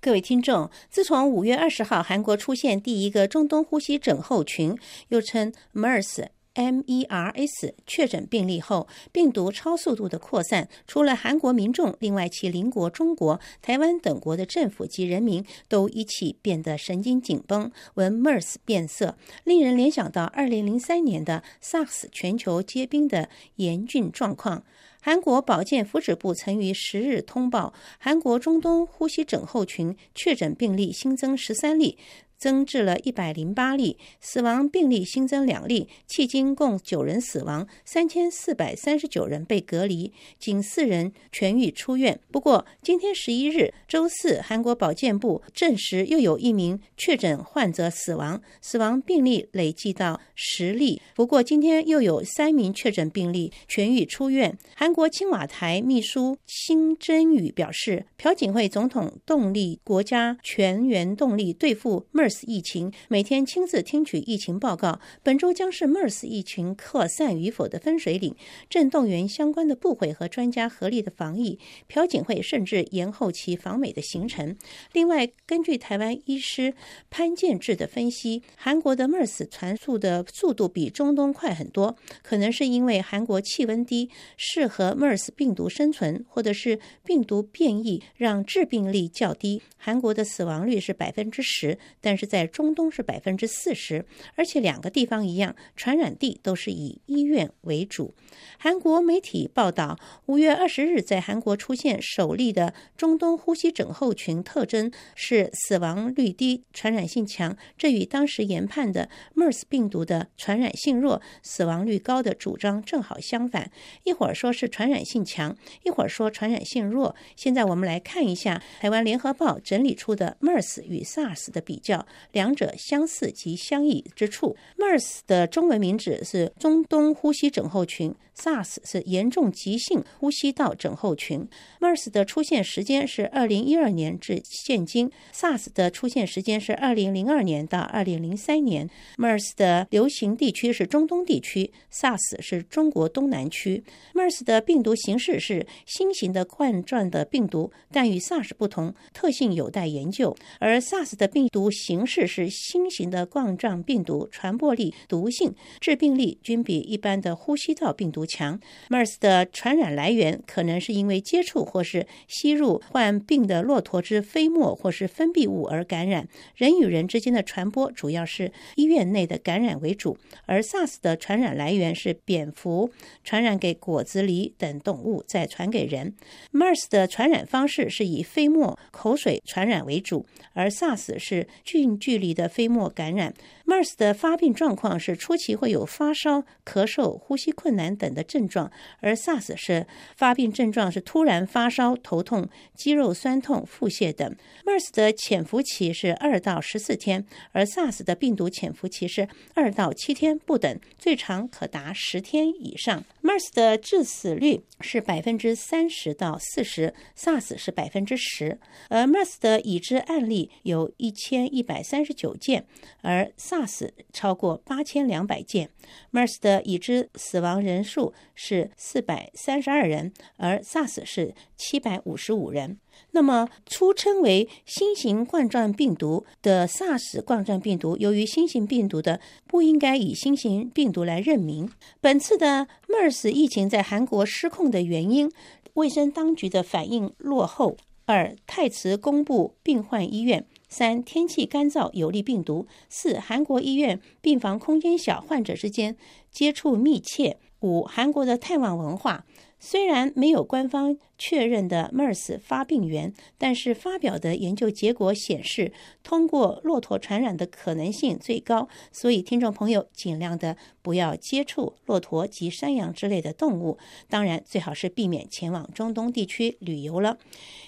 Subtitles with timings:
[0.00, 4.78] 各位听众，自从五月二十号韩国出现第一个中东呼吸症候群，
[5.08, 6.28] 又称 MERS。
[6.58, 24.64] MERS 确诊病例后，病毒超速度的扩散，除了韩国民众，另外其邻国中国、台湾等国的政府及人民都一起变得神经紧绷，闻 MERS 变色，令人联想到二零零三年的 SARS 全球皆兵的严峻状况。
[25.00, 31.96] 韩国保健福祉部曾于十日通报，韩国中东呼吸症候群确诊病例新增十三例。
[32.38, 42.20] 增至了一百零八例，死亡病例新增两例，迄今共九人死亡，三千四百三十九人被隔离，仅四人痊愈出院。
[42.30, 51.02] 不过，今天十一日周四，韩国保健部证实又有一名确诊患者死亡，死亡病例累计到十例。
[51.16, 54.56] 不过，今天又有三名确诊病例痊愈出院。
[54.76, 62.27] 韩国青瓦台秘书辛真宇表示，朴槿惠总统动力国家全员动力对付 MERS。
[62.46, 68.34] 疫情每天亲自听取疫情报告，本周将是 MERS 疫情扩散与否的分水岭，
[68.68, 71.58] 正动员相关的部会和专家合力的防疫。
[71.86, 74.56] 朴槿惠甚至延后其访美的行程。
[74.92, 76.74] 另外，根据台湾医师
[77.08, 89.62] 潘建志的分析，韩国的 MERS 传速的速度比中东快很多，可能是因为韩国气温低，适合 MERS 病毒生存，或者是病毒变异让致病力较低。
[89.76, 98.14] 韩国的死亡率是百分之十，但是在中东是百分之四十，而且两个地方一样，传染地都是以医院为主。
[98.58, 107.56] 韩国媒体报道，五月二十日在韩国出现首例的中东呼吸症候群，特征是死亡率低、传染性强。
[107.76, 113.70] 这与当时研判的 MERS 病毒的传染性弱、死亡率高的主张正好相反。
[114.02, 117.14] 一会儿说是传染性强，一会儿说传染性弱。
[117.36, 122.06] 现在我们来看一下台湾联合报整理出的 MERS 与 SARS 的比较。
[122.32, 124.56] 两者相似及相异之处。
[124.76, 131.48] MERS 的中文名字是中东呼吸症候群，SARS 是严重急性呼吸道症候群。
[131.80, 138.88] MERS 的出现时间是二零一二年至现今，SARS 的出现时间是二零零二年到二零零三年。
[139.16, 143.82] MERS 的流行地区是中东地区，SARS 是中国东南区。
[144.14, 150.36] MERS 的病毒形式是新型的冠状的病毒，但与 SARS 不同，特性有待研究。
[150.60, 158.60] 而 SARS 的病毒形式是新型的冠状病毒，传播力、毒性、致病力均比一般的呼吸道病毒强。
[158.88, 166.28] MERS 的传染来源可能是因为接触或是吸入患病的骆驼之飞沫或是分泌物而感染。
[166.54, 170.16] 人与人之间的传播主要是医院内的感染为主，
[170.46, 172.90] 而 SARS 的传染来源是蝙蝠
[173.24, 176.14] 传染给果子狸等动物，再传给人。
[176.52, 181.88] MERS 的传染方式是以飞沫、口水传染为主，而 SARS 是近。
[181.98, 183.32] 距离的飞沫感染
[183.64, 188.68] ，MERS 的发病状况是初期会有发烧、咳嗽、呼吸困难等的症状，
[188.98, 189.86] 而 SARS 是
[190.16, 194.34] 发病症状是突然发烧、头痛、肌肉酸痛、腹泻等。
[194.64, 203.04] MERS 的潜伏期是二到十四天，而 SARS 的病毒潜伏期是二到七天不等，最长可达十天以上。
[203.22, 208.58] MERS 的致死率是百分之三十到四十，SARS 是百分之十，
[208.88, 212.04] 而 MERS 的已知案例有一千一百三。
[212.08, 212.64] 十九件，
[213.02, 215.68] 而 SARS 超过八千两百件。
[216.10, 222.78] MERS 的已知死亡人数是四百三十二人，而 SARS 是七百五十五人。
[223.12, 231.70] 那么，初称为新型冠状病毒的 SARS 冠状病毒，由于新型病毒的不应该以新型病毒来认名。
[232.00, 235.30] 本次的 MERS 疫情在韩国失控的原因，
[235.74, 237.76] 卫生当局的反应落后。
[238.04, 240.46] 二、太迟公布病患医院。
[240.66, 242.66] 三、天气干燥有利病毒。
[242.88, 245.94] 四、韩国医院病房空间小，患者之间
[246.30, 247.36] 接触密切。
[247.60, 249.24] 五、韩国的探望文化。
[249.60, 255.72] 虽然没有官方确认的 MERS 发病源，但是发表的研究结果显示，
[256.02, 258.68] 通过骆驼传染的可能性最高。
[258.92, 263.78] 所以，听众朋友尽量的不要接触骆驼及山羊之类的动物。
[264.08, 267.18] 当然，最好是避免前往中东地区旅游了。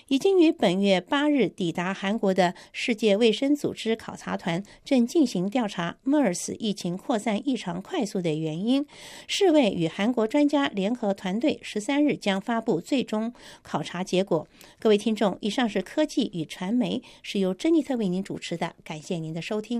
[0.08, 8.87] 已经于本月八日抵达韩国的世界卫生组织考察团正进行调查 MERS 疫情扩散异常快速的原因。
[9.29, 13.32] 世卫与韩国专家联合团队十三日将发布最终
[13.63, 14.49] 考察结果。
[14.79, 19.79] 各位听众，以上是科技与传媒，是由珍妮特为您主持的，感谢您的收听。